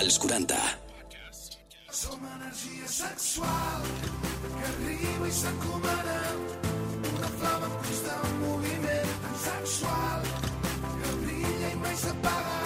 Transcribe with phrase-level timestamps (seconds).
[0.00, 0.56] als 40.
[1.90, 3.82] Som energia sexual
[4.40, 6.20] que arriba i s'encomana
[7.10, 10.24] una flama en constant moviment tan sexual
[11.02, 12.60] que brilla i mai s'apaga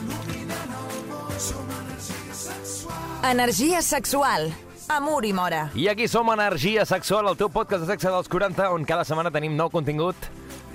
[0.00, 4.50] il·luminant el món som energia sexual Energia sexual.
[4.88, 5.68] Amor i mora.
[5.74, 9.32] I aquí som Energia Sexual, el teu podcast de sexe dels 40, on cada setmana
[9.34, 10.14] tenim nou contingut,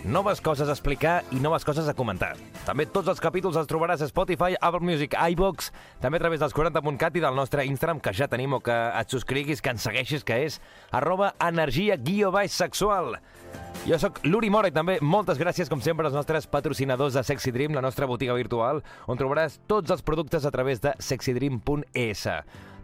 [0.04, 2.34] noves coses a explicar i noves coses a comentar.
[2.66, 5.72] També tots els capítols els trobaràs a Spotify, Apple Music, iVox,
[6.02, 9.14] també a través dels 40.cat i del nostre Instagram, que ja tenim, o que et
[9.14, 10.60] subscriguis, que ens segueixis, que és
[10.92, 13.18] arroba energia guió baix sexual.
[13.86, 17.54] Jo sóc l'Uri Mora i també moltes gràcies, com sempre, als nostres patrocinadors de Sexy
[17.54, 22.28] Dream, la nostra botiga virtual, on trobaràs tots els productes a través de sexydream.es.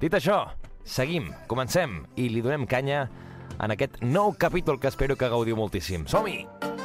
[0.01, 0.43] Dit això,
[0.85, 3.07] seguim, comencem i li donem canya
[3.57, 6.05] en aquest nou capítol que espero que gaudiu moltíssim.
[6.09, 6.76] Som-hi!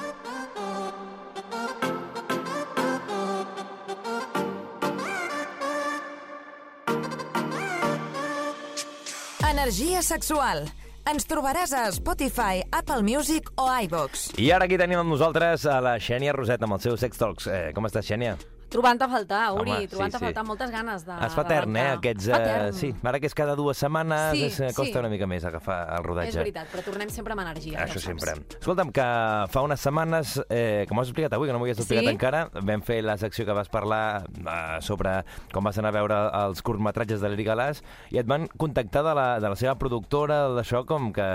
[9.62, 10.64] Energia sexual.
[11.06, 14.32] Ens trobaràs a Spotify, Apple Music o iVox.
[14.42, 17.46] I ara aquí tenim amb nosaltres a la Xènia Roset amb els seus Sex Talks.
[17.46, 18.34] Eh, com estàs, Xènia?
[18.72, 20.24] Trobant a faltar, Uri, Home, sí, trobant a sí.
[20.24, 21.86] faltar moltes ganes de Es fa etern, eh?
[21.98, 22.72] Aquests, etern.
[22.72, 24.98] sí, ara que és cada dues setmanes, Sí, es, eh, costa sí.
[25.02, 26.28] una mica més agafar el rodatge.
[26.32, 27.84] És veritat, però tornem sempre amb energia.
[27.84, 28.34] Això ja sempre.
[28.58, 29.06] Escolta'm, que
[29.52, 32.14] fa unes setmanes, eh, com has explicat avui, que no m'ho havies explicat Sí?
[32.14, 36.18] encara, vam fer la secció que vas parlar eh, sobre com vas anar a veure
[36.46, 40.48] els curtmetratges de l'Eri Galàs i et van contactar de la, de la seva productora
[40.56, 41.28] d'això com que,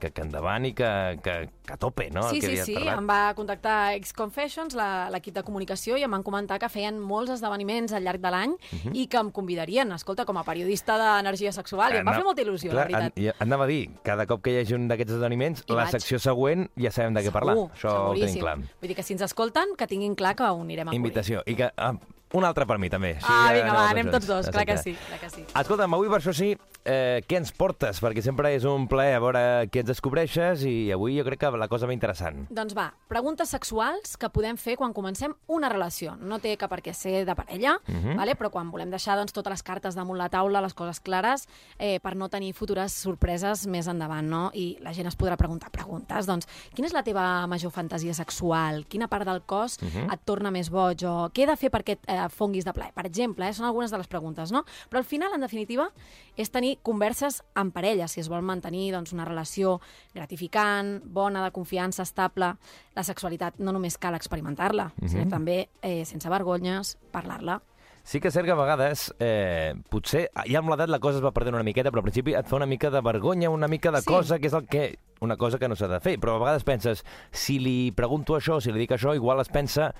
[0.00, 1.36] que, que endavant i que, que
[1.70, 2.22] a tope, no?
[2.30, 2.98] Sí, sí, sí, parlat.
[2.98, 6.98] em va contactar X Confessions, la- l'equip de comunicació, i em van comentar que feien
[7.00, 8.94] molts esdeveniments al llarg de l'any Mhm.
[8.94, 12.42] i que em convidarien, escolta, com a periodista d'energia sexual, i em va fer molta
[12.42, 13.18] il·lusió, Clar, la veritat.
[13.18, 15.82] an- i anava a dir, cada cop que hi hagi un d'aquests esdeveniments, Hi la
[15.84, 15.90] vaig.
[15.92, 17.54] secció següent ja sabem de què parlar.
[17.56, 18.40] Segur, Això ho tenim seguríssim.
[18.40, 18.56] clar.
[18.58, 20.96] Vull dir que si ens escolten, que tinguin clar que ho anirem a cobrir.
[21.00, 21.42] Invitació.
[21.46, 21.94] I que, ah,
[22.34, 23.14] un altre per mi, també.
[23.16, 25.44] Així Ah, vinga, va, anem tots dos, clar que sí, clar que sí.
[25.54, 28.00] Escolta'm, avui per això sí, eh, què ens portes?
[28.02, 31.50] Perquè sempre és un plaer a veure què ens descobreixes i avui jo crec que
[31.56, 32.48] la cosa va interessant.
[32.50, 36.16] Doncs va, preguntes sexuals que podem fer quan comencem una relació.
[36.16, 38.16] No té que per què ser de parella, Mhm.
[38.16, 38.34] vale?
[38.36, 41.48] però quan volem deixar doncs, totes les cartes damunt la taula, les coses clares,
[41.78, 44.26] eh, per no tenir futures sorpreses més endavant.
[44.26, 44.50] No?
[44.54, 46.26] I la gent es podrà preguntar preguntes.
[46.26, 48.84] Doncs, quina és la teva major fantasia sexual?
[48.88, 50.12] Quina part del cos Mhm.
[50.12, 51.02] et torna més boig?
[51.04, 52.92] O què he de fer perquè et eh, fonguis de plaer?
[52.96, 54.50] Per exemple, eh, són algunes de les preguntes.
[54.52, 54.64] No?
[54.90, 55.90] Però al final, en definitiva,
[56.36, 59.80] és tenir converses amb parella, si es vol mantenir doncs, una relació
[60.14, 62.54] gratificant, bona, de confiança, estable.
[62.96, 65.08] La sexualitat no només cal experimentar-la, Mhm.
[65.08, 67.62] sinó també, eh, sense vergonyes, parlar-la.
[68.02, 71.24] Sí que és cert que a vegades, eh, potser, ja amb l'edat la cosa es
[71.24, 73.90] va perdent una miqueta, però al principi et fa una mica de vergonya, una mica
[73.90, 74.06] de Sí.
[74.06, 76.20] cosa, que és el que una cosa que no s'ha de fer.
[76.20, 79.92] Però a vegades penses, si li pregunto això, si li dic això, igual es pensa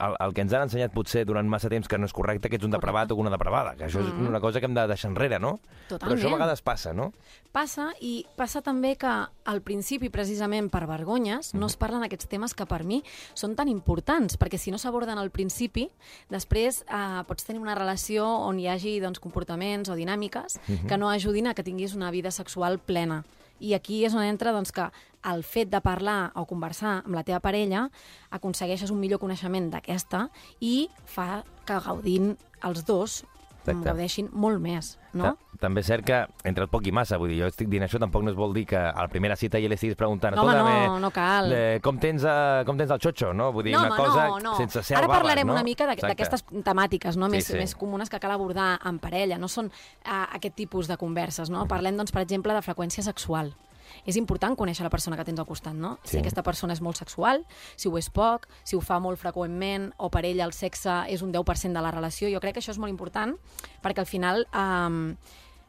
[0.00, 2.58] el, el que ens han ensenyat potser durant massa temps que no és correcte, que
[2.58, 5.10] ets un depravat o una depravada, que això és una cosa que hem de deixar
[5.12, 5.58] enrere, no?
[5.60, 5.96] Però.
[5.96, 6.18] Totalment.
[6.18, 7.10] això a vegades passa, no?
[7.52, 12.54] Passa, i passa també que al principi, precisament per vergonyes, no es parlen aquests temes
[12.54, 13.00] que per mi
[13.34, 15.88] són tan importants, perquè si no s'aborden al principi,
[16.30, 21.10] després eh, pots tenir una relació on hi hagi doncs, comportaments o dinàmiques que no
[21.10, 23.24] ajudin a que tinguis una vida sexual plena.
[23.60, 24.86] I aquí és on entra doncs, que
[25.24, 27.90] el fet de parlar o conversar amb la teva parella
[28.30, 30.28] aconsegueixes un millor coneixement d'aquesta
[30.60, 33.24] i fa que gaudint els dos
[33.60, 33.84] Exacte.
[33.90, 35.34] gaudeixin molt més, no?
[35.34, 36.16] Ta- També és cert que
[36.48, 38.54] entre el poc i massa, vull dir, jo estic dient això, tampoc no es vol
[38.56, 41.00] dir que a la primera cita ja li estiguis preguntant No, home, "Escolta'm, no, eh,
[41.00, 41.52] no cal.
[41.52, 43.52] eh, com, tens, eh, com tens el xotxo, no?
[43.52, 44.56] Vull dir, no, una home, cosa no, no.
[44.56, 45.52] sense ser Ara albaves, parlarem no?
[45.52, 47.26] una mica d'aquestes temàtiques no?
[47.26, 47.52] Sí, més, sí.
[47.58, 49.36] més comunes que cal abordar en parella.
[49.36, 51.50] No són uh, aquest tipus de converses.
[51.50, 51.66] No?
[51.68, 53.52] Parlem, doncs, per exemple, de freqüència sexual.
[54.06, 55.96] És important conèixer la persona que tens al costat, no?
[56.04, 56.14] Sí.
[56.14, 57.44] Si aquesta persona és molt sexual,
[57.76, 61.22] si ho és poc, si ho fa molt freqüentment, o per ella el sexe és
[61.22, 62.30] un 10% de la relació.
[62.32, 63.36] Jo crec que això és molt important,
[63.84, 64.46] perquè al final...
[64.54, 65.16] Um,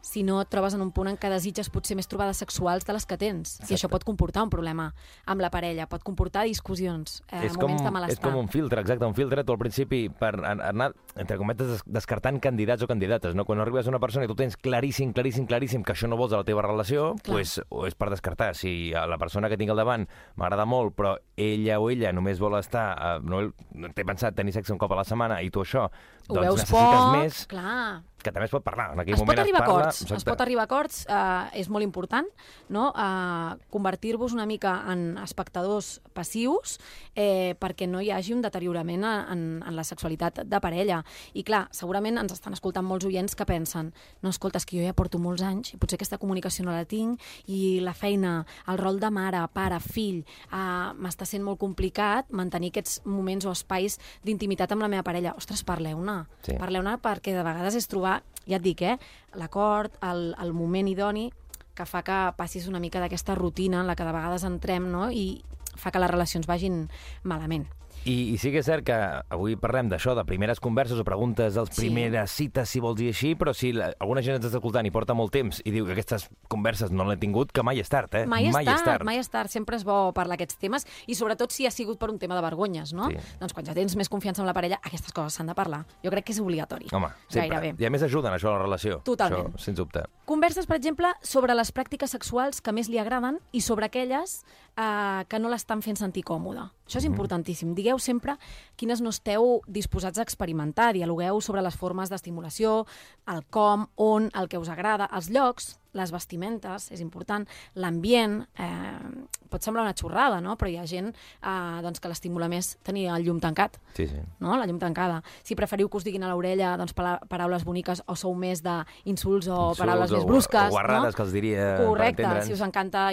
[0.02, 2.94] si no et trobes en un punt en què desitges potser més trobades sexuals de
[2.94, 3.56] les que tens.
[3.60, 3.74] Exacte.
[3.74, 4.94] I això pot comportar un problema
[5.26, 8.32] amb la parella, pot comportar discussions, eh, és com, moments de és malestar.
[8.32, 11.84] com un filtre, exacte, un filtre tu al principi per an- anar, entre cometes, des-
[11.86, 13.46] descartant candidats o candidates, no?
[13.46, 16.34] Quan arribes a una persona i tu tens claríssim, claríssim, claríssim que això no vols
[16.34, 17.36] a la teva relació, Clar.
[17.36, 18.56] pues, o és per descartar.
[18.56, 22.40] Si a la persona que tinc al davant m'agrada molt, però ella o ella només
[22.40, 25.50] vol estar, eh, no, no té pensat tenir sexe un cop a la setmana i
[25.50, 25.90] tu això,
[26.32, 28.04] Ho doncs veus poc, més, clar.
[28.22, 28.92] que també es pot parlar.
[28.94, 29.88] En aquell Es moment pot arribar a parla...
[29.90, 32.28] acords, es pot arribar a acords, eh, és molt important,
[32.70, 32.88] no?
[32.94, 36.78] Eh, convertir-vos una mica en espectadors passius
[37.16, 41.02] eh, perquè no hi hagi un deteriorament en, en la sexualitat de parella.
[41.34, 43.92] I clar, segurament ens estan escoltant molts oients que pensen
[44.22, 46.86] no, escolta, és que jo ja porto molts anys i potser aquesta comunicació no la
[46.86, 48.42] tinc i la feina,
[48.72, 53.56] el rol de mare, pare, fill, eh, m'està sent molt complicat mantenir aquests moments o
[53.56, 55.34] espais d'intimitat amb la meva parella.
[55.38, 56.21] Ostres, parleu-ne.
[56.46, 56.56] Sí.
[56.60, 58.98] Parleu-ne perquè de vegades és trobar, ja et dic, eh,
[59.40, 61.30] l'acord, el, el moment idoni
[61.76, 65.10] que fa que passis una mica d'aquesta rutina en la que de vegades entrem no?
[65.12, 65.44] i
[65.80, 66.88] fa que les relacions vagin
[67.24, 67.68] malament.
[68.06, 68.96] I, I sí que és cert que
[69.30, 71.84] avui parlem d'això, de primeres converses o preguntes dels Sí.
[71.86, 74.92] primeres cites, si vols dir així, però si la, alguna gent ens està escoltant i
[74.92, 78.14] porta molt temps i diu que aquestes converses no l'he tingut, que mai és tard,
[78.16, 78.26] eh?
[78.26, 79.06] Mai és, mai tard, és tard.
[79.06, 79.50] mai és tard.
[79.54, 82.42] Sempre és bo parlar aquests temes i sobretot si ha sigut per un tema de
[82.42, 83.10] vergonyes, no?
[83.12, 83.18] Sí.
[83.40, 85.86] Doncs quan ja tens més confiança amb la parella, aquestes coses s'han de parlar.
[86.04, 86.88] Jo crec que és obligatori.
[86.92, 87.50] Home, sempre.
[87.54, 87.76] Gairebé.
[87.78, 89.02] I a més ajuden això a la relació.
[89.06, 89.54] Totalment.
[89.54, 90.08] Això, sens dubte.
[90.26, 94.42] Converses, per exemple, sobre les pràctiques sexuals que més li agraden i sobre aquelles
[94.78, 96.70] eh, que no l'estan fent sentir còmoda.
[96.88, 97.74] Això és importantíssim.
[97.76, 98.38] Digueu sempre
[98.76, 100.92] quines no esteu disposats a experimentar.
[100.94, 102.86] Dialogueu sobre les formes d'estimulació,
[103.28, 107.46] el com, on, el que us agrada, els llocs, les vestimentes, és important,
[107.76, 110.56] l'ambient, eh, pot semblar una xorrada, no?
[110.58, 114.16] però hi ha gent eh, doncs, que l'estimula més tenir el llum tancat Sí, sí.
[114.40, 114.56] no?
[114.58, 115.22] la llum tancada.
[115.44, 119.58] Si preferiu que us diguin a l'orella doncs, paraules boniques o sou més d'insults o
[119.72, 120.68] Insults paraules o- més brusques.
[120.68, 121.18] o guarrades no?
[121.18, 123.10] que els diria Correcte, si us encanta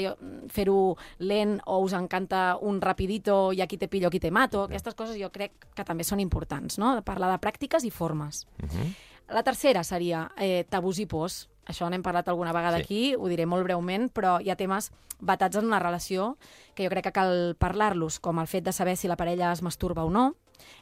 [0.48, 4.94] fer-ho lent o us encanta un rapidito i aquí te pillo, aquí te mato, aquestes
[4.94, 6.94] coses jo crec que també són importants, no?
[6.94, 8.46] De parlar de pràctiques i formes.
[8.62, 8.94] Mhm.
[9.34, 11.48] La tercera seria eh, tabús i pors.
[11.68, 12.82] Això n'hem parlat alguna vegada Sí.
[12.82, 16.36] aquí, ho diré molt breument, però hi ha temes batats en una relació
[16.74, 19.62] que jo crec que cal parlar-los, com el fet de saber si la parella es
[19.62, 20.34] masturba o no.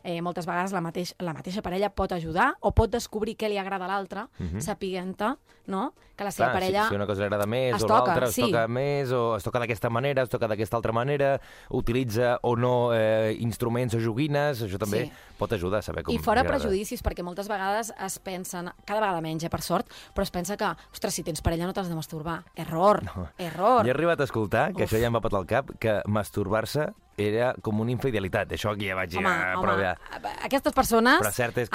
[0.03, 3.59] Eh, moltes vegades la, mateix, la mateixa parella pot ajudar o pot descobrir què li
[3.59, 4.61] agrada a l'altre, Mhm.
[4.61, 5.35] sapiguent-te
[5.67, 5.95] no?
[6.17, 6.83] que la seva Clar, parella...
[6.85, 8.43] si, si una cosa li agrada més es o l'altra es sí.
[8.43, 11.41] toca més o es toca d'aquesta manera, es toca d'aquesta altra manera,
[11.71, 15.13] utilitza o no eh, instruments o joguines, això també Sí.
[15.37, 19.21] pot ajudar a saber com I fora prejudicis, perquè moltes vegades es pensen, cada vegada
[19.21, 21.95] menys, eh, per sort, però es pensa que, ostres, si tens parella no t'has de
[21.95, 22.45] masturbar.
[22.55, 23.29] Error, No.
[23.37, 23.83] error.
[23.83, 24.91] Jo he arribat a escoltar, que Uf.
[24.93, 28.51] això ja em va patar el cap, que masturbar-se era com una infidelitat.
[28.53, 29.99] Això aquí ja vaig Home, a home, provar.
[30.45, 31.33] aquestes persones han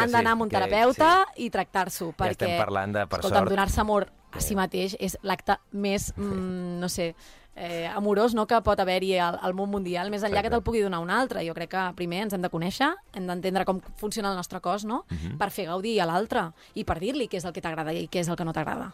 [0.08, 3.50] sí, d'anar amb un que terapeuta i tractar-s'ho, perquè, estem parlant de, per escolta'm, sort.
[3.50, 7.16] donar-se amor a si mateix és l'acte més, mm, no sé,
[7.56, 10.44] eh, amorós no, que pot haver-hi al, al món mundial, més enllà Exacte.
[10.48, 11.44] que te'l pugui donar un altre.
[11.46, 14.86] Jo crec que primer ens hem de conèixer, hem d'entendre com funciona el nostre cos,
[14.86, 15.38] no?, Mhm.
[15.38, 18.20] per fer gaudir a l'altre i per dir-li què és el que t'agrada i què
[18.22, 18.94] és el que no t'agrada.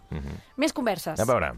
[0.55, 1.53] Més converses A veure,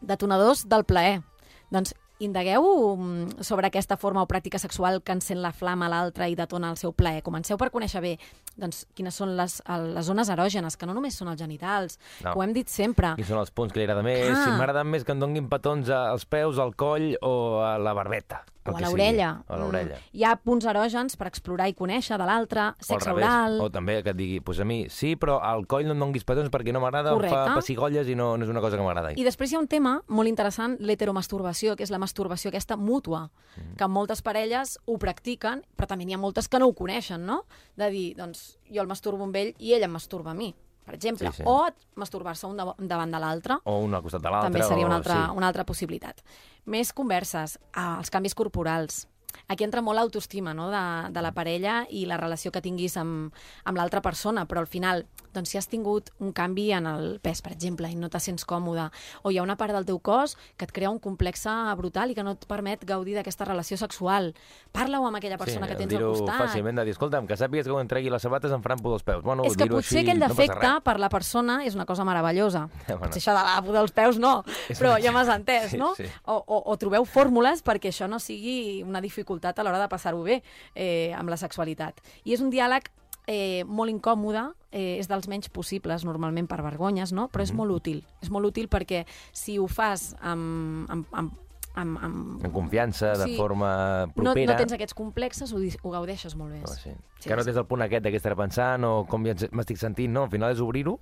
[0.00, 1.22] detonadors del plaer.
[1.70, 2.64] Doncs indagueu
[2.96, 6.70] mm, sobre aquesta forma o pràctica sexual que encén la flama a l'altre i detona
[6.72, 7.22] el seu plaer.
[7.26, 8.14] Comenceu per conèixer bé
[8.56, 11.98] doncs, quines són les, les zones erògenes, que no només són els genitals.
[12.24, 12.36] No.
[12.36, 13.14] Ho hem dit sempre.
[13.18, 14.28] quins són els punts que li agrada més?
[14.28, 14.44] Clar.
[14.44, 17.34] Si m'agraden més que em donguin petons als peus, al coll o
[17.64, 18.44] a la barbeta.
[18.64, 19.42] O a l'orella.
[19.48, 19.96] O a l'orella.
[19.96, 20.16] Mm.
[20.20, 23.24] Hi ha punts erògens per explorar i conèixer de l'altre, O al sexe revés.
[23.24, 23.60] oral...
[23.60, 26.22] O també que et digui, pues a mi sí, però al coll no em donguis
[26.24, 29.12] petons perquè no m'agrada, em fa pessigolles i no, no és una cosa que m'agrada.
[29.18, 33.30] I després hi ha un tema molt interessant, l'heteromasturbació, que és la masturbació aquesta mútua,
[33.52, 33.74] Mm.
[33.76, 37.42] que moltes parelles ho practiquen, però també n'hi ha moltes que no ho coneixen, no?
[37.76, 40.94] De dir, doncs, jo el masturbo amb ell i ell em masturba a mi, per
[40.94, 41.30] exemple.
[41.30, 41.42] Sí, sí.
[41.46, 44.50] O masturbar-se un dav- davant de l'altre, O un al costat de l'altre.
[44.52, 44.88] també seria o...
[44.88, 45.36] una altra, sí.
[45.36, 46.22] una altra possibilitat.
[46.66, 49.06] Més converses, ah, els canvis corporals.
[49.48, 50.70] Aquí entra molt l'autoestima no?
[50.70, 50.82] de,
[51.12, 53.32] de la parella i la relació que tinguis amb,
[53.64, 57.42] amb l'altra persona, però al final, doncs, si has tingut un canvi en el pes,
[57.42, 58.90] per exemple, i no te sents còmode,
[59.22, 61.46] o hi ha una part del teu cos que et crea un complex
[61.76, 64.34] brutal i que no et permet gaudir d'aquesta relació sexual,
[64.72, 66.38] parla-ho amb aquella persona que tens al costat.
[66.46, 69.02] fàcilment, de dir, escolta'm, que sàpigues que quan tregui les sabates em faran pudor els
[69.02, 69.22] peus.
[69.24, 70.82] Bueno, és que potser així, aquell no defecte res.
[70.84, 72.68] per la persona és una cosa meravellosa.
[72.86, 73.06] Ja, bueno.
[73.08, 75.78] Potser això de la pudor dels peus no, És però una- ja m'has entès, Sí,
[75.78, 75.94] no?
[75.96, 76.04] sí.
[76.26, 79.21] O, o, o trobeu fórmules perquè això no sigui una dificultat
[79.58, 80.42] a l'hora de passar-ho bé
[80.74, 82.00] eh, amb la sexualitat.
[82.24, 82.90] I és un diàleg
[83.26, 87.28] eh, molt incòmode, eh, és dels menys possibles normalment per vergonyes, no?
[87.32, 88.02] però és molt útil.
[88.22, 91.32] És molt útil perquè si ho fas amb, amb, amb,
[91.74, 93.36] amb, amb En confiança, de Sí.
[93.36, 94.52] forma no, propera.
[94.52, 96.64] no tens aquests complexes, ho, ho gaudeixes molt més.
[96.70, 96.90] Oh, sí.
[97.20, 100.12] Sí, que no tens el punt aquest de què pensant o com ja m'estic sentint,
[100.12, 100.24] no?
[100.24, 100.98] Al final és obrir-ho,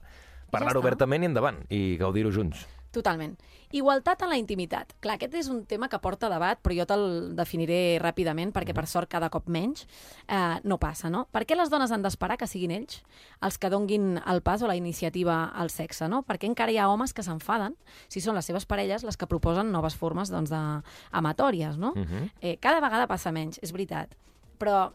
[0.50, 0.78] parlar està.
[0.78, 2.66] obertament i endavant, i gaudir-ho junts.
[2.90, 3.36] Totalment.
[3.70, 4.96] Igualtat en la intimitat.
[4.98, 7.04] Clar, aquest és un tema que porta debat, però jo te'l
[7.38, 9.84] definiré ràpidament, perquè per sort cada cop menys
[10.26, 11.28] eh, no passa, no?
[11.30, 12.98] Per què les dones han d'esperar que siguin ells
[13.46, 16.24] els que donguin el pas o la iniciativa al sexe, no?
[16.26, 17.78] Perquè encara hi ha homes que s'enfaden
[18.08, 20.64] si són les seves parelles les que proposen noves formes doncs, de,
[21.12, 21.94] amatòries, no?
[21.94, 22.30] Mhm.
[22.40, 24.18] eh, cada vegada passa menys, és veritat.
[24.58, 24.90] Però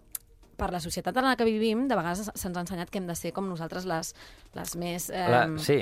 [0.58, 3.16] per la societat en la que vivim, de vegades se'ns ha ensenyat que hem de
[3.16, 4.14] ser com nosaltres les,
[4.56, 5.10] les més...
[5.10, 5.78] Eh, La, sí,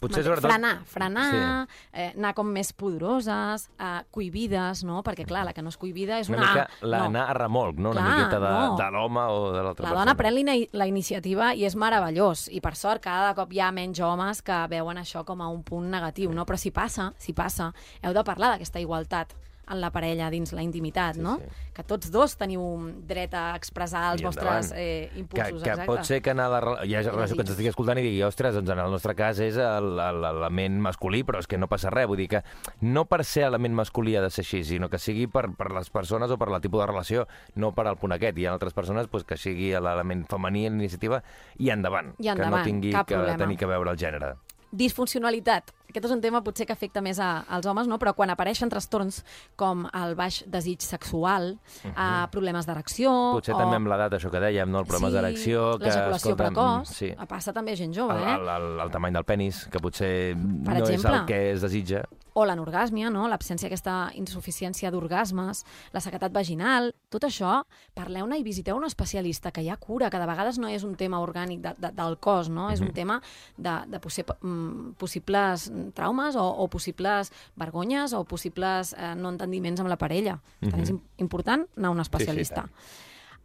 [0.00, 0.48] potser sobretot...
[0.50, 1.78] Frenar, frenar, sí.
[1.92, 5.02] eh, anar com més poderoses, eh, cohibides, no?
[5.06, 6.50] Perquè, clar, la que no és cohibida és Una una...
[6.52, 7.22] mica la, no.
[7.24, 7.92] a remolc, no?
[7.94, 8.76] Una Clar, miqueta de, no.
[8.80, 10.04] de l'home o de l'altra La persona.
[10.04, 12.48] dona pren la, la iniciativa i és meravellós.
[12.52, 15.62] I per sort cada cop hi ha menys homes que veuen això com a un
[15.66, 16.44] punt negatiu, no?
[16.48, 17.72] Però si passa, si passa,
[18.02, 19.34] heu de parlar d'aquesta igualtat
[19.70, 21.36] en la parella, dins la intimitat, Sí, no?
[21.38, 21.44] sí.
[21.74, 22.60] Que tots dos teniu
[23.06, 24.72] dret a expressar els I vostres endavant.
[24.76, 25.62] eh, que, impulsos.
[25.62, 25.86] que exacte.
[25.86, 28.54] pot ser que en la, hi ha relació que ens estigui escoltant i digui, ostres,
[28.54, 31.90] doncs en el nostre cas és el- el- l'element masculí, però és que no passa
[31.90, 32.06] res.
[32.08, 32.42] Vull dir que
[32.80, 35.90] no per ser element masculí ha de ser així, sinó que sigui per, per les
[35.90, 38.36] persones o per la tipus de relació, no per al punt aquest.
[38.38, 41.22] Hi ha altres persones pues, que sigui l'element femení en l'iniciativa
[41.58, 42.14] i endavant.
[42.18, 43.36] I endavant, que no tingui cap que problema.
[43.38, 44.34] tenir que veure el gènere.
[44.72, 45.70] Disfuncionalitat.
[45.88, 47.96] Aquest és un tema potser que afecta més a, als homes, no?
[47.98, 49.22] però quan apareixen trastorns
[49.56, 52.28] com el baix desig sexual, uh -huh.
[52.30, 53.10] problemes d'erecció...
[53.10, 53.34] Mhm.
[53.38, 53.58] Potser o...
[53.58, 54.80] també amb l'edat, això que dèiem, no?
[54.80, 55.78] el problema Sí, d'erecció...
[55.78, 57.14] l'ejaculació escolta, precoç, Sí.
[57.28, 58.34] passa també a gent jove, El, eh?
[58.34, 61.20] el, el, el tamany del penis, que potser Per no és exemple.
[61.20, 62.04] el que es desitja.
[62.34, 63.26] o l'anorgàsmia, no?
[63.26, 67.64] l'absència d'aquesta insuficiència d'orgasmes, la sequetat vaginal, tot això,
[67.94, 70.94] parleu-ne i visiteu un especialista, que hi ha cura, que de vegades no és un
[70.94, 72.70] tema orgànic de, de, del cos, no?
[72.70, 73.20] és un tema
[73.56, 79.90] de, de mm, possibles traumes o, o possibles vergonyes o possibles eh, no entendiments amb
[79.92, 80.38] la parella.
[80.60, 82.66] Per tant, és im- important anar a un especialista.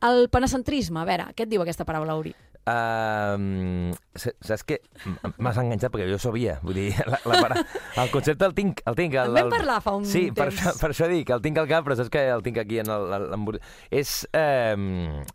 [0.03, 2.33] el penecentrisme, a veure, què et diu aquesta paraula, Uri?
[2.63, 4.77] Uh, saps què?
[5.37, 6.57] M'has enganxat perquè jo sabia.
[6.63, 7.63] Vull dir, la, la, para-
[8.03, 8.81] el concepte el tinc.
[8.87, 10.61] El tinc el, En vam el, parlar fa un sí, per, temps.
[10.61, 12.91] això, per això dic, el tinc al cap, però saps que el tinc aquí en
[12.93, 13.07] el...
[13.19, 13.59] el, el
[13.91, 14.15] és...
[14.33, 14.75] Eh,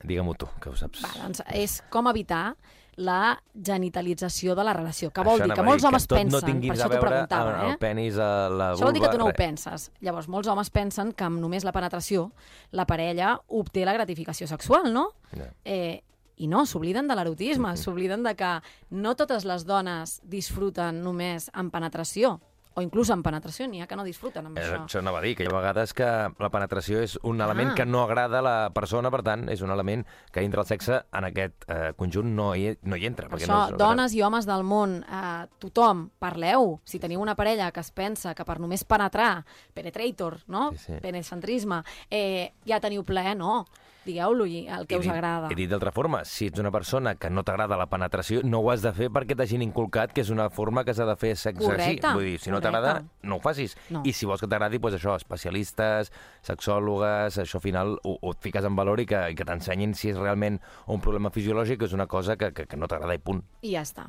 [0.04, 1.04] Digue-m'ho tu, que ho saps.
[1.04, 2.54] Va, doncs és com evitar
[2.98, 6.32] la genitalització de la relació, que vol Això dir que molts dir, homes que pensen,
[6.34, 7.70] no per això t'ho preguntava, amb eh?
[7.76, 9.38] el penis, a la Això vol dir que tu no ho res.
[9.38, 9.86] penses.
[10.02, 12.32] Llavors, molts homes pensen que amb només la penetració
[12.74, 15.12] la parella obté la gratificació sexual, no?
[15.30, 15.46] Ja.
[15.64, 16.02] Eh,
[16.38, 18.50] I no, s'obliden de l'erotisme, s'obliden de que
[18.90, 22.40] no totes les dones disfruten només amb penetració,
[22.78, 24.78] o inclús amb penetració, n'hi ha que no disfruten amb Eh, això.
[24.86, 27.74] Això anava a dir, que hi ha vegades que la penetració és un element Ah.
[27.74, 31.02] que no agrada a la persona, per tant, és un element que dintre el sexe
[31.12, 33.28] en aquest eh, conjunt no hi, no hi entra.
[33.28, 36.80] Per perquè això, no és, dones i homes del món, eh, tothom, parleu.
[36.84, 39.44] Si teniu una parella que es pensa que per només penetrar,
[39.74, 40.70] penetrator, no?
[40.72, 40.92] Sí, sí.
[41.02, 43.64] Penecentrisme, eh, ja teniu plaer, no.
[44.08, 45.50] Digueu-lo el que He us dit- agrada.
[45.52, 48.70] He dit d'altra forma, si ets una persona que no t'agrada la penetració, no ho
[48.72, 51.60] has de fer perquè t'hagin inculcat que és una forma que s'ha de fer sexe
[51.60, 52.14] Correcte, així.
[52.16, 53.76] Vull dir, si no t'agrada, no ho facis.
[53.92, 54.00] No.
[54.08, 56.10] I si vols que t'agradi, doncs això, especialistes,
[56.42, 59.92] sexòlogues, això al final ho, ho et fiques en valor i que, i que t'ensenyin
[59.94, 63.14] si és realment un problema fisiològic o és una cosa que, que, que no t'agrada
[63.14, 63.44] i punt.
[63.62, 64.08] I ja està.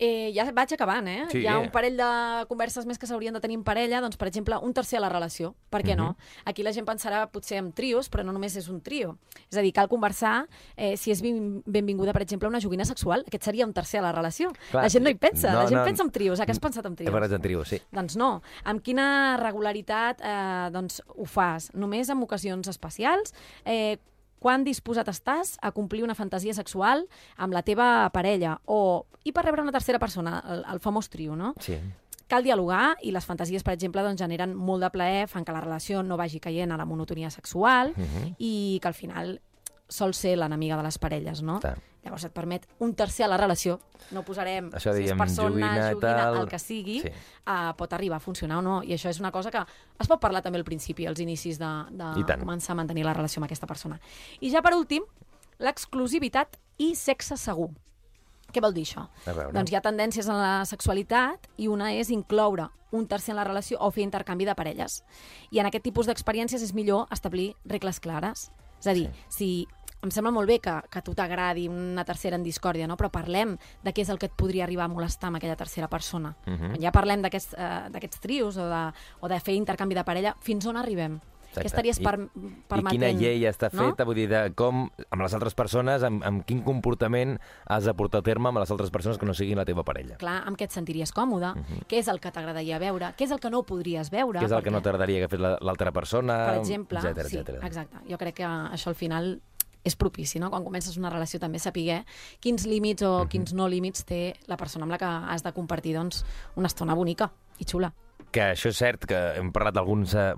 [0.00, 1.26] Eh, ja vaig acabant, eh?
[1.28, 1.42] Sí.
[1.42, 2.06] Hi ha un parell de
[2.48, 5.10] converses més que s'haurien de tenir en parella, doncs, per exemple, un tercer a la
[5.12, 5.50] relació.
[5.68, 6.14] Per què no?
[6.14, 6.46] Mhm.
[6.48, 9.18] Aquí la gent pensarà potser en trios, però no només és un trio.
[9.50, 13.24] És a dir, cal conversar eh, si és ben- benvinguda, per exemple, una joguina sexual.
[13.26, 14.52] Aquest seria un tercer a la relació.
[14.70, 15.84] Clar, la gent no hi pensa, no, la gent no.
[15.84, 16.40] pensa en trios.
[16.40, 17.12] A què has pensat en He trios?
[17.12, 17.78] parlat en trio, sí.
[17.92, 18.40] Doncs no.
[18.64, 21.70] Amb quina regularitat eh, doncs, ho fas?
[21.74, 23.34] Només en ocasions especials?
[23.66, 23.98] Eh,
[24.40, 27.04] quan disposat estàs a complir una fantasia sexual
[27.36, 28.58] amb la teva parella?
[28.66, 31.52] O, I per rebre una tercera persona, el, el famós trio, no?
[31.60, 31.76] Sí.
[32.30, 35.60] Cal dialogar i les fantasies, per exemple, doncs, generen molt de plaer, fan que la
[35.60, 38.34] relació no vagi caient a la monotonia sexual Mhm.
[38.38, 39.40] i que al final
[39.90, 41.58] sol ser l'enemiga de les parelles, no?
[41.60, 41.76] Clar.
[42.00, 43.74] Llavors et permet un tercer a la relació.
[44.16, 46.36] No posarem Això si és persona, joguina joguina, tal.
[46.40, 47.10] el que sigui, Sí.
[47.44, 48.82] uh, pot arribar a funcionar o no.
[48.82, 49.58] I això és una cosa que
[49.98, 52.40] es pot parlar també al principi, als inicis de, de tant.
[52.40, 54.00] començar a mantenir la relació amb aquesta persona.
[54.40, 55.02] I ja per últim,
[55.58, 57.70] l'exclusivitat i sexe segur.
[58.50, 59.04] Què vol dir això?
[59.52, 63.44] Doncs hi ha tendències en la sexualitat i una és incloure un tercer en la
[63.46, 65.04] relació o fer intercanvi de parelles.
[65.52, 68.48] I en aquest tipus d'experiències és millor establir regles clares.
[68.80, 69.68] És a dir, si
[70.02, 72.96] em sembla molt bé que, que a tu t'agradi una tercera en discòrdia, no?
[72.96, 75.88] però parlem de què és el que et podria arribar a molestar amb aquella tercera
[75.88, 76.34] persona.
[76.46, 76.70] Mhm.
[76.74, 77.56] Quan ja parlem d'aquests
[77.92, 78.84] d'aquests trios o de,
[79.20, 81.20] o de fer intercanvi de parella, fins on arribem?
[81.50, 81.64] Exacte.
[81.64, 82.92] Què estaries per, I permetent?
[82.94, 83.88] quina llei està no?
[83.88, 87.94] feta, vull dir, de com, amb les altres persones, amb, amb quin comportament has de
[87.98, 90.14] portar a terme amb les altres persones que no siguin la teva parella.
[90.22, 91.50] Clar, amb què et sentiries còmode?
[91.90, 93.10] Què és el que t'agradaria veure?
[93.18, 94.38] Què és el que no podries veure?
[94.38, 97.36] Què és el que Perquè- no t'agradaria que la- l'altra persona, per exemple, etcètera, sí,
[97.38, 97.66] etcètera.
[97.66, 97.96] exacte.
[98.08, 99.40] Jo crec que això al final
[99.84, 100.50] és propici, no?
[100.50, 102.02] Quan comences una relació també saber
[102.40, 105.96] quins límits o quins no límits té la persona amb la que has de compartir
[105.96, 106.24] doncs,
[106.56, 107.92] una estona bonica i xula.
[108.30, 110.34] Que això és cert, que hem parlat d'alguns, eh,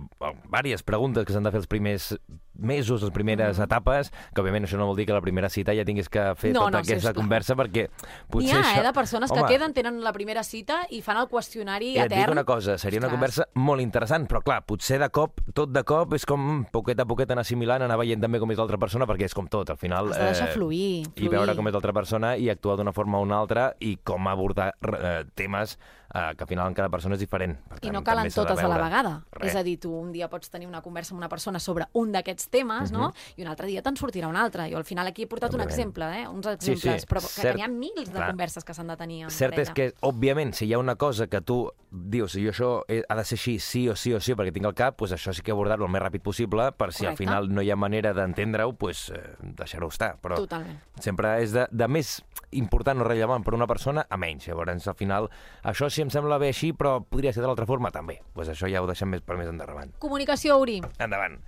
[0.63, 2.13] diverses preguntes que s'han de fer els primers
[2.63, 5.75] mesos, les primeres etapes, que òbviament això no vol dir que a la primera cita
[5.75, 7.15] ja tinguis que fer No, tota no, aquesta sisplau.
[7.23, 8.81] conversa, perquè N'hi potser ha, això...
[8.81, 11.99] eh, de persones Home, que queden, tenen la primera cita i fan el qüestionari i
[11.99, 12.33] et dic etern.
[12.39, 16.15] una cosa, seria una conversa molt interessant, però clar, potser de cop, tot de cop,
[16.15, 19.25] és com poquet a poquet anar assimilant, anar veient també com és l'altra persona, perquè
[19.29, 20.13] és com tot, al final...
[20.13, 21.31] Has de deixar fluir, I fluir.
[21.31, 24.73] veure com és l'altra persona i actuar d'una forma o una altra i com abordar
[24.83, 25.79] eh, temes
[26.15, 27.57] eh, que al final en cada persona és diferent.
[27.69, 29.25] Per I tant, no calen totes a la vegada.
[29.33, 29.51] Res.
[29.51, 32.13] És a dir, tu un dia pots tenir una conversa amb una persona sobre un
[32.13, 33.13] d'aquests temes, no?
[33.37, 34.71] I un altre dia te'n sortirà un altre.
[34.71, 35.67] Jo al final aquí he portat un Mhm.
[35.67, 35.71] Òbviament.
[35.71, 36.29] exemple, eh?
[36.29, 37.49] Uns Sí, sí, exemples, però que, cert.
[37.53, 38.29] que n'hi ha mils de Clar.
[38.31, 41.27] converses que s'han de tenir en Cert és que, òbviament, si hi ha una cosa
[41.29, 44.35] que tu dius, jo això he- ha de ser així, sí o sí o sí,
[44.35, 47.05] perquè tinc al cap, doncs això sí que abordar-ho el més ràpid possible, per si
[47.07, 47.25] al Correcte.
[47.25, 50.19] final no hi ha manera d'entendre-ho, doncs eh, deixar-ho estar.
[50.21, 50.79] Però Totalment.
[51.01, 54.47] sempre és de, de més important o rellevant per una persona a menys.
[54.47, 55.31] Llavors, al final,
[55.65, 58.19] això sí em sembla bé així, però podria ser de l'altra forma també.
[58.37, 59.93] Doncs això ja ho deixem més per més endavant.
[60.03, 60.81] Comunicació, Uri.
[61.03, 61.39] Endavant.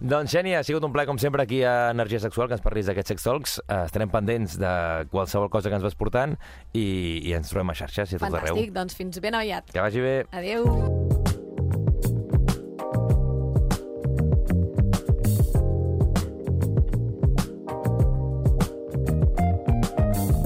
[0.00, 2.90] Doncs, Xènia, ha sigut un plaer, com sempre, aquí a Energia Sexual, que ens parlis
[2.90, 3.58] d'aquests sex talks.
[3.66, 4.72] Eh, estarem pendents de
[5.12, 6.36] qualsevol cosa que ens vas portant
[6.72, 6.86] i,
[7.22, 8.54] i ens trobem a xarxes i a tot arreu.
[8.54, 9.70] Fantàstic, doncs fins ben aviat.
[9.72, 10.16] Que vagi bé.
[10.32, 10.66] Adeu.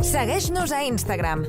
[0.06, 1.42] Segueix-nos a Instagram,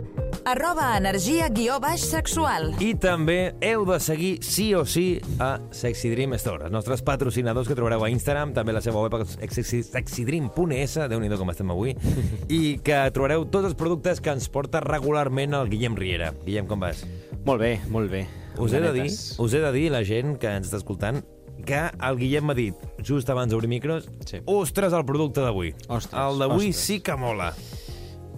[0.47, 2.69] arroba energia guió baix sexual.
[2.79, 7.67] I també heu de seguir sí o sí a Sexy Dream Store, els nostres patrocinadors
[7.67, 11.95] que trobareu a Instagram, també la seva web sexy- sexydream.es, déu nhi com estem avui,
[12.47, 16.31] i que trobareu tots els productes que ens porta regularment el Guillem Riera.
[16.45, 17.03] Guillem, com vas?
[17.43, 18.23] Molt bé, molt bé.
[18.57, 21.19] Us he de dir, us he de dir, la gent que ens està escoltant,
[21.67, 24.39] que el Guillem m'ha dit, just abans d'obrir micros, Sí.
[24.45, 25.73] ostres, el producte d'avui.
[25.89, 27.51] Ostres, El d'avui sí que mola.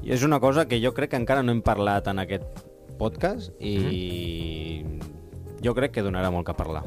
[0.03, 2.63] I és una cosa que jo crec que encara no hem parlat en aquest
[2.99, 4.83] podcast i
[5.63, 6.83] jo crec que donarà molt que parlar.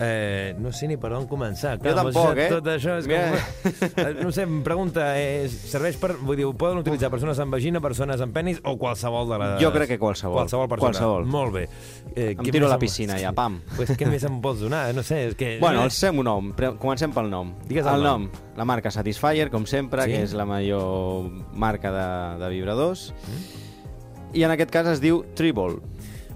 [0.00, 1.74] Eh, no sé ni per on començar.
[1.76, 2.46] Jo m'has tampoc, eh?
[2.48, 3.34] Tot això és com...
[4.00, 6.14] Eh, No sé, em pregunta, eh, serveix per...
[6.24, 9.54] Vull dir, ho poden utilitzar persones amb vagina, persones amb penis o qualsevol de les...
[9.60, 10.38] Jo crec que qualsevol.
[10.40, 10.90] Qualsevol persona.
[10.94, 11.26] Qualsevol.
[11.28, 11.66] Molt bé.
[12.14, 13.60] Eh, Em tiro a la em- piscina ja, pam.
[13.76, 14.86] Pues què més em pots donar?
[14.96, 15.58] No sé, és que...
[15.60, 16.52] Bueno, el seu nom.
[16.56, 17.52] Pre- Comencem pel nom.
[17.68, 18.24] Digues el el nom.
[18.30, 18.46] nom.
[18.56, 20.16] La marca Satisfyer, com sempre, Sí.
[20.16, 22.08] que és la major marca de,
[22.44, 23.10] de vibradors.
[23.28, 24.36] Mm.
[24.40, 25.80] I en aquest cas es diu Tribol.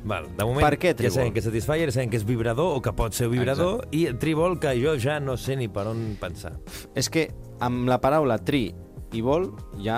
[0.04, 2.80] Val, de moment Per què ja sabem que és Satisfyer, sabem que és vibrador o
[2.84, 6.52] que pot ser vibrador i Tribol que jo ja no sé ni per on pensar.
[6.94, 7.30] És que
[7.64, 8.66] amb la paraula tri
[9.14, 9.49] i vol
[9.80, 9.96] ja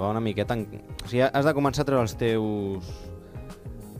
[0.00, 0.54] va una miqueta...
[0.56, 0.64] En...
[1.04, 2.88] O sigui, has de començar a treure els teus...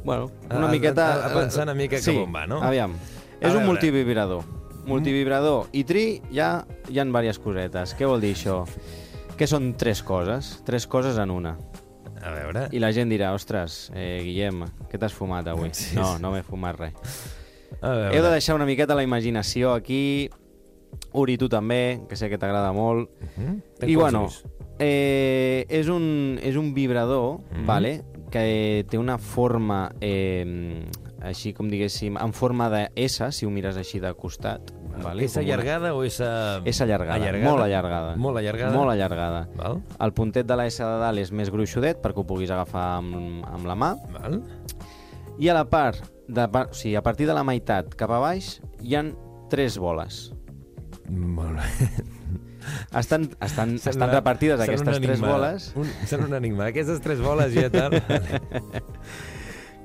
[0.04, 1.06] Bueno, una A- a- miqueta...
[1.20, 2.62] a- a pensar una mica sí, cap on va, no?
[2.64, 2.94] aviam.
[2.96, 3.66] A és un veure.
[3.68, 4.44] multivibrador.
[4.86, 7.92] Multivibrador i tri ja hi han diverses cosetes.
[7.98, 8.62] Què vol dir això?
[9.36, 11.56] Que són tres coses, tres coses en una.
[12.22, 12.68] A veure...
[12.70, 15.72] I la gent dirà, ostres, eh, Guillem, què t'has fumat avui?
[15.74, 16.22] Sí, no, sí.
[16.22, 17.16] no m'he fumat res.
[17.80, 18.14] A veure.
[18.16, 20.30] Heu de deixar una miqueta la imaginació aquí.
[21.18, 23.10] Uri, tu també, que sé que t'agrada molt.
[23.36, 23.56] Mhm.
[23.80, 24.26] Ten I bueno,
[24.78, 27.66] eh, és, un, és un vibrador, Mhm.
[27.66, 30.84] vale, que té una forma, eh,
[31.20, 34.72] així com diguéssim, en forma de S, si ho mires així de costat.
[35.02, 36.18] Vale, És com una- allargada o és...
[36.20, 36.60] Uh...
[36.68, 38.14] És allargada, molt allargada.
[38.20, 38.74] Molt allargada?
[38.76, 39.40] Molt allargada.
[39.56, 42.98] Val, El puntet de la S de dalt és més gruixudet perquè ho puguis agafar
[43.00, 43.92] amb, amb la mà.
[44.18, 44.40] val.
[45.40, 48.58] I a la part, de, o sigui, a partir de la meitat cap a baix,
[48.84, 49.14] hi han
[49.50, 50.26] tres boles.
[51.08, 51.88] Molt bé.
[52.94, 55.32] Estan, estan, Sembla- estan repartides aquestes tres enigma.
[55.32, 55.72] boles.
[55.74, 56.68] Un, sembla un enigma.
[56.70, 57.96] Aquestes tres boles ja tal...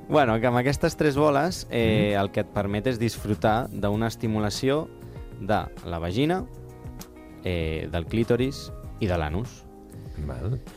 [0.10, 2.22] Bueno, que amb aquestes tres boles eh, Mm.
[2.22, 4.88] el que et permet és disfrutar d'una estimulació
[5.42, 6.46] de la vagina,
[7.44, 9.64] eh, del clítoris i de l'anus.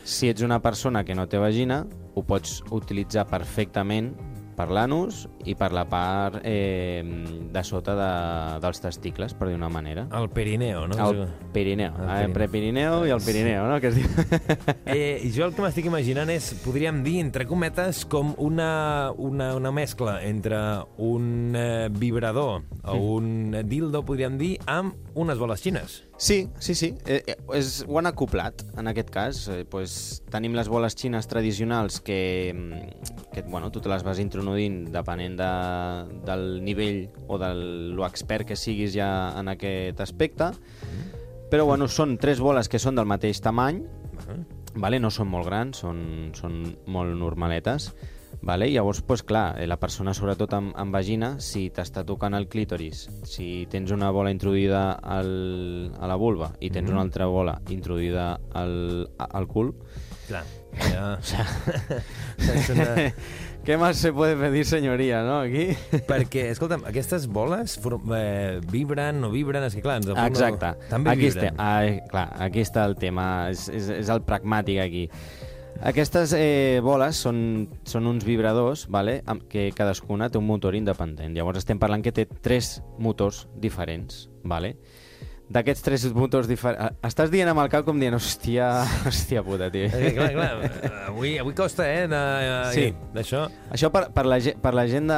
[0.03, 4.11] Si ets una persona que no té vagina, ho pots utilitzar perfectament
[4.61, 7.01] per l'anus i per la part eh,
[7.51, 8.09] de sota de,
[8.61, 10.05] dels testicles, per dir una manera.
[10.17, 10.97] El perineo, no?
[11.01, 11.95] El Pirineu.
[11.97, 12.33] El El Pirineu.
[12.35, 13.79] prepirineu i el Pirineu, no?
[13.81, 14.09] Que es diu...
[14.91, 19.71] Eh, jo el que m'estic imaginant és, podríem dir, entre cometes, com una, una, una
[19.71, 20.59] mescla entre
[20.99, 26.01] un eh, vibrador o un dildo, podríem dir, amb unes boles xines.
[26.21, 26.93] Sí, sí, sí.
[27.07, 29.39] Eh, eh, és, ho han acoplat, en aquest cas.
[29.49, 34.19] Eh, pues, tenim les boles xines tradicionals que, mm, que bueno, tu te les vas
[34.21, 35.49] introduint depenent de,
[36.27, 37.49] del nivell o de
[37.97, 40.51] lo expert que siguis ja en aquest aspecte.
[41.49, 43.81] Però bueno, són tres boles que són del mateix tamany,
[44.75, 44.99] vale?
[45.01, 47.95] no són molt grans, són, són molt normaletes.
[48.41, 48.71] Vale?
[48.71, 53.03] Llavors, pues, clar, eh, la persona, sobretot amb, amb vagina, si t'està tocant el clítoris,
[53.23, 56.93] si tens una bola introduïda al, a la vulva i tens Mhm.
[56.95, 59.75] una altra bola introduïda al, a- al cul,
[60.27, 60.43] Clar.
[60.81, 61.17] Ja.
[62.39, 63.13] és una...
[63.63, 65.75] ¿Qué más se puede pedir, señoría, no, aquí?
[66.07, 67.75] Perquè, escolta'm, aquestes boles
[68.15, 69.99] eh, vibren, no vibren, és que clar...
[70.01, 70.71] Ens Exacte.
[70.79, 70.87] No...
[70.89, 71.51] També aquí vibren.
[71.53, 75.03] està, ah, clar, aquí està el tema, és, és, és el pragmàtic aquí.
[75.81, 77.37] Aquestes eh, boles són,
[77.89, 79.15] són uns vibradors vale,
[79.49, 81.33] que cadascuna té un motor independent.
[81.33, 84.27] Llavors estem parlant que té tres motors diferents.
[84.45, 84.75] Vale?
[85.51, 86.93] D'aquests tres motors diferents...
[87.03, 88.69] Estàs dient amb el cap com dient, hòstia,
[89.09, 89.89] hòstia puta, tio.
[89.91, 92.21] Eh, clar, clar, eh, avui, avui costa, eh, de,
[92.71, 92.85] Sí.
[93.11, 93.41] d'això.
[93.75, 95.17] Això per, per, la, per la gent de,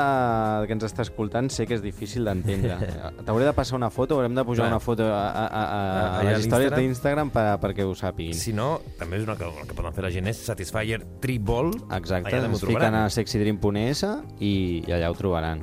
[0.65, 2.79] que ens està escoltant sé que és difícil d'entendre.
[3.27, 4.71] T'hauré de passar una foto, haurem de pujar Clar.
[4.73, 7.93] una foto a, a, a, a, a Allà a les històries d'Instagram per, perquè ho
[7.99, 8.33] sàpiguin.
[8.33, 11.75] Si no, també és una que, el que poden fer la gent és Satisfyer Triball.
[11.99, 14.01] Exacte, es fiquen a sexydream.es
[14.41, 15.61] i, i allà ho trobaran.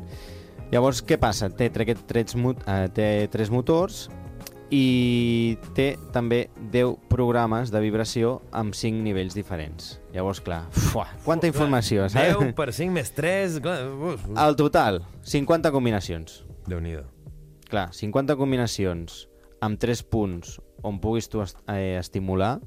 [0.71, 1.49] Llavors, què passa?
[1.51, 4.05] Té, tre- eh, té tres motors
[4.71, 9.97] i té també 10 programes de vibració amb 5 nivells diferents.
[10.15, 12.39] Llavors, clar, fuà, quanta informació, saps?
[12.39, 13.59] 10 per 5 més 3...
[13.65, 13.79] Clar,
[14.13, 16.45] uf, Al total, 50 combinacions.
[16.71, 17.05] Déu-n'hi-do.
[17.71, 19.25] Clar, 50 combinacions
[19.63, 22.59] amb 3 punts on puguis tu est eh, estimular,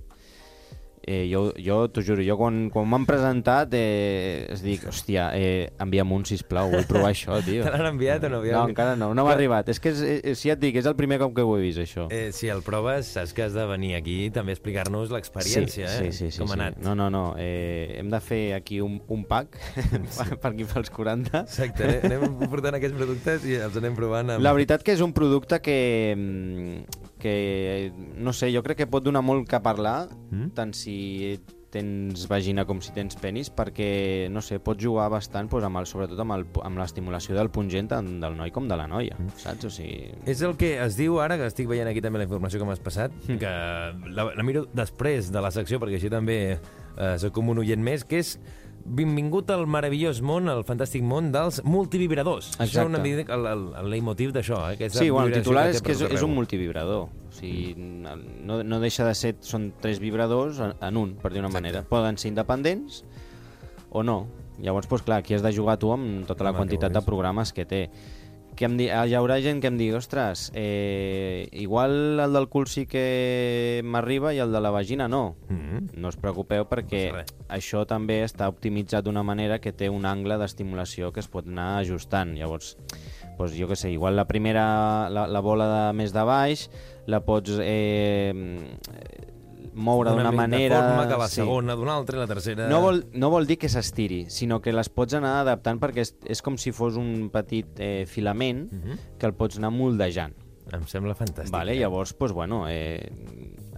[1.06, 5.70] eh, jo, jo t'ho juro, jo quan, quan m'han presentat eh, es dic, hòstia, eh,
[5.84, 7.66] envia'm un, sisplau, vull provar això, tio.
[7.68, 8.42] Te l'han enviat o no?
[8.44, 9.70] No, encara no, no m'ha arribat.
[9.74, 11.63] És que, és, és, si ja et dic, és el primer cop que ho he
[11.66, 12.08] vist, això.
[12.13, 16.08] Eh, si el proves, saps que has de venir aquí també a explicar-nos l'experiència, sí,
[16.08, 16.12] eh?
[16.12, 16.60] sí, sí, sí, Com ha sí.
[16.62, 16.80] anat.
[16.86, 17.26] No, no, no.
[17.42, 19.60] Eh, hem de fer aquí un, un pack
[20.42, 21.44] per aquí pels 40.
[21.44, 22.02] Exacte, eh?
[22.08, 24.46] anem portant aquests productes i els anem provant amb...
[24.46, 25.78] La veritat que és un producte que,
[26.16, 30.50] mm, que no sé, jo crec que pot donar molt que parlar, Mm?
[30.58, 31.40] tant si
[31.74, 35.88] tens vagina com si tens penis, perquè, no sé, pots jugar bastant doncs, amb el,
[35.90, 39.66] sobretot amb el- amb l'estimulació del pungent tant del noi com de la noia, saps?
[39.66, 40.12] O sigui...
[40.30, 42.84] És el que es diu ara, que estic veient aquí també la informació que m'has
[42.84, 43.40] passat, Hmm.
[43.42, 43.50] que
[44.14, 47.82] la, la miro després de la secció, perquè així també eh, soc com un oient
[47.82, 48.36] més, que és
[48.84, 52.50] Benvingut al meravellós món, al fantàstic món dels multivibradors.
[52.58, 52.89] Això és Exacte.
[52.89, 54.89] una mica el, el, el leitmotiv d'això, eh?
[54.91, 57.08] Sí, bueno, el titular té és que és, és un multivibrador.
[57.08, 59.38] O sigui, no, no deixa de ser...
[59.43, 61.86] Són tres vibradors en, en un, per dir una manera.
[61.88, 63.04] Poden ser independents
[63.89, 64.26] o no.
[64.60, 67.02] Llavors, doncs, clar, aquí has de jugar tu amb tota la Home, que quantitat de
[67.08, 67.82] programes que té.
[68.56, 68.89] Que em di...
[68.89, 74.34] Hi haurà gent que em digui, ostres, eh, igual el del cul sí que m'arriba
[74.34, 75.36] i el de la vagina no.
[75.50, 80.06] Mm No us preocupeu perquè No això també està optimitzat d'una manera que té un
[80.06, 82.34] angle d'estimulació que es pot anar ajustant.
[82.38, 82.76] Llavors,
[83.38, 86.70] doncs, jo què sé, igual la primera, la, la bola de més de baix,
[87.08, 88.34] la pots eh,
[89.76, 90.76] moure Una d'una manera...
[90.82, 91.36] De forma que la sí.
[91.42, 92.68] segona d'una altra i la tercera...
[92.70, 96.16] No vol, no vol dir que s'estiri, sinó que les pots anar adaptant perquè és,
[96.26, 98.98] és com si fos un petit eh, filament Mhm.
[99.20, 100.34] que el pots anar moldejant.
[100.74, 101.52] Em sembla fantàstic.
[101.52, 101.74] Vale?
[101.76, 101.80] eh?
[101.82, 103.12] Llavors, pues, bueno, eh,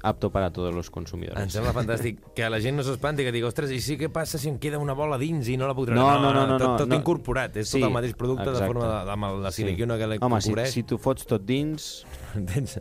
[0.05, 1.41] apto para todos los consumidores.
[1.43, 4.37] Em sembla fantàstic que la gent no s'espanti, que digui, ostres, i sí què passa
[4.37, 5.99] si em queda una bola dins i no la puc treure?
[5.99, 6.99] No, no, no, no, tot, no, tot no.
[7.01, 8.71] incorporat, és Sí, tot el mateix producte de exacte.
[8.73, 12.79] forma de, amb la silicona que la Home, si, si t'ho fots tot dins, Entens?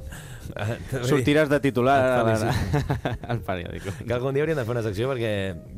[0.58, 0.74] Ah,
[1.08, 2.26] sortiràs de titular
[3.28, 3.92] al periòdico.
[4.04, 5.30] Que algun dia hauríem de fer una secció perquè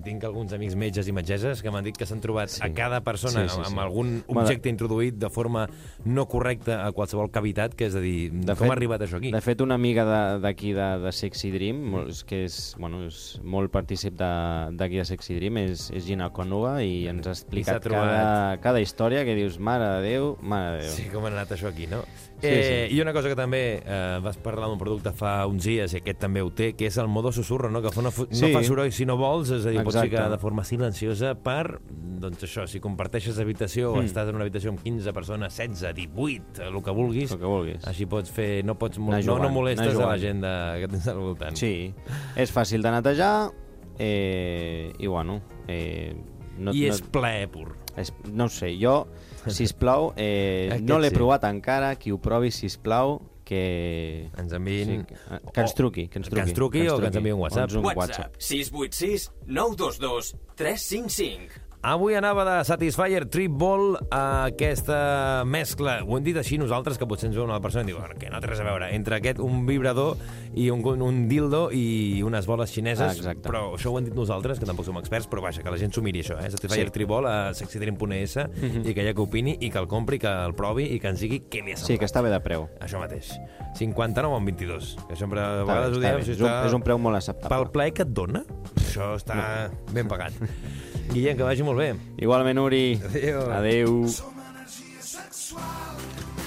[0.05, 2.63] tinc alguns amics metges i metgesses que m'han dit que s'han trobat Sí.
[2.65, 3.79] a cada persona Sí, sí, amb sí.
[3.83, 5.67] algun Bueno, objecte introduït de forma
[6.05, 9.19] no correcta a qualsevol cavitat, que és a dir, De com fet- ha arribat això
[9.21, 9.31] aquí?
[9.31, 13.39] De fet, una amiga de- d'aquí de, de Sexy Dream, és que és, bueno, és
[13.45, 18.09] molt partícip de- d'aquí de, Sexy Dream, és, és ginecòloga i ens ha explicat trobat.
[18.09, 20.93] cada, cada història que dius, mare de Déu, mare de Déu.
[20.97, 22.01] Sí, com ha anat això aquí, no?
[22.41, 22.97] Sí, eh, sí.
[22.97, 26.19] I una cosa que també eh, vas parlar d'un producte fa uns dies, i aquest
[26.25, 27.83] també ho té, que és el modo susurro, no?
[27.83, 28.53] que fa no, fu- no Sí.
[28.53, 30.11] fa soroll si no vols, és a dir, pots Exacte.
[30.17, 31.81] ficar de forma silenciosa per,
[32.21, 34.07] doncs això, si comparteixes habitació o Mm.
[34.09, 37.85] estàs en una habitació amb 15 persones, 16, 18, el que vulguis, El que vulguis.
[37.87, 40.21] així pots fer, no, pots, Anar no, no jugant, molestes a la jugant.
[40.21, 41.57] gent de, que tens al voltant.
[41.57, 41.93] Sí,
[42.37, 43.51] és fàcil de netejar
[43.99, 46.15] eh, i, bueno, eh,
[46.59, 47.75] no, I no, és plaer pur.
[47.97, 49.07] és, no ho sé, jo,
[49.49, 51.15] sisplau, eh, Aquest no l'he sí.
[51.17, 54.29] provat encara, qui ho provi, sisplau, que...
[54.37, 55.07] Ens enviïn...
[55.07, 56.43] Sí, que, que ens truqui, que ens truqui.
[56.43, 57.71] Que ens truqui o que ens enviï un WhatsApp.
[57.71, 61.63] Ens un WhatsApp 686 922 355.
[61.87, 66.01] Avui anava de Satisfyer Trip Ball a aquesta mescla.
[66.03, 68.27] Ho hem dit així nosaltres, que potser ens veu una persona i diu "Bueno, que
[68.29, 68.89] no té res a veure.
[68.97, 70.17] Entre aquest, un vibrador
[70.53, 73.07] i un, un dildo i unes boles xineses.
[73.07, 73.47] Ah, exacte.
[73.47, 75.93] Però això ho hem dit nosaltres, que tampoc som experts, però vaja, que la gent
[75.95, 76.51] s'ho miri, això, eh?
[76.51, 76.91] Satisfyer Sí.
[76.97, 78.37] Trip Ball a sexydream.es
[78.83, 81.21] i que ella que opini i que el compri, que el provi i que ens
[81.21, 81.99] digui què li ha Sí, semblat.
[82.01, 82.69] que està bé de preu.
[82.81, 83.31] Això mateix.
[83.77, 86.25] 59 o 22, que sempre a vegades bé, ho diem.
[86.25, 87.71] si És, un, és un preu molt Pel acceptable.
[87.71, 88.43] plaer que et dona,
[88.75, 90.33] això està ben pagat.
[91.13, 91.89] Guillem, que vagi molt bé.
[92.19, 93.01] Igualment, Uri.
[93.09, 93.41] Adéu.
[93.59, 93.93] Adéu.
[94.09, 95.99] Som energia sexual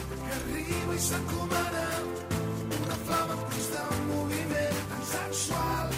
[0.09, 1.85] que arriba i s'encomana
[2.79, 5.93] una flama dins del moviment tan sexual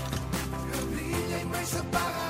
[0.72, 2.28] que brilla i mai s'apaga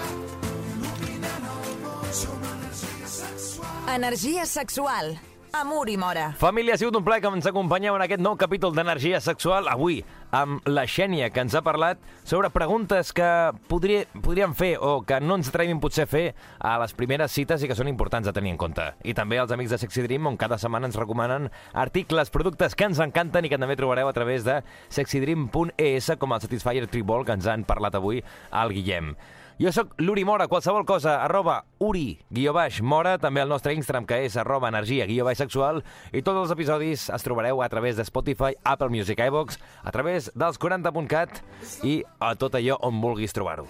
[0.76, 2.08] il·luminant el món.
[2.22, 3.92] Som energia sexual.
[3.98, 5.14] Energia sexual
[5.54, 6.30] Amor i Mora.
[6.40, 9.68] Família, ha sigut un plaer que ens acompanyeu en aquest nou capítol d'Energia Sexual.
[9.68, 10.00] Avui,
[10.32, 13.28] amb la Xènia, que ens ha parlat sobre preguntes que
[13.70, 16.24] podria, podríem fer o que no ens atrevim potser a fer
[16.60, 18.88] a les primeres cites i que són importants a tenir en compte.
[19.04, 22.88] I també els amics de Sexy Dream, on cada setmana ens recomanen articles, productes que
[22.88, 27.36] ens encanten i que també trobareu a través de sexydream.es, com el Satisfyer Tribol, que
[27.38, 29.16] ens han parlat avui al Guillem.
[29.62, 34.08] Jo sóc l'Uri Mora, qualsevol cosa, arroba Uri, guió baix, Mora, també el nostre Instagram,
[34.10, 37.94] que és arroba energia, guió baix sexual, i tots els episodis es trobareu a través
[37.94, 41.44] de Spotify, Apple Music, iVox, a través dels 40.cat
[41.86, 43.68] i a tot allò on vulguis trobar-ho.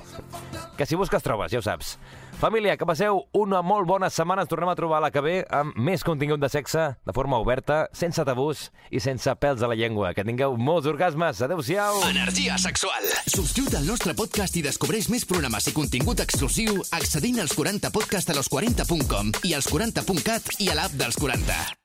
[0.79, 1.97] Que si busques trobes, ja ho saps.
[2.39, 4.45] Família, que passeu una molt bona setmana.
[4.45, 7.39] Ens tornem a trobar a la que ve amb més contingut de sexe, de forma
[7.41, 10.13] oberta, sense tabús i sense pèls a la llengua.
[10.17, 11.41] Que tingueu molts orgasmes.
[11.41, 12.01] Adéu-siau.
[12.09, 13.11] Energia sexual.
[13.25, 18.39] Subscriu't al nostre podcast i descobreix més programes i contingut exclusiu accedint als 40podcast a
[18.39, 21.80] los40.com i als 40.cat i a l'app dels 40.